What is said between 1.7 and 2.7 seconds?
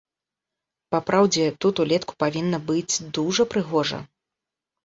улетку павінна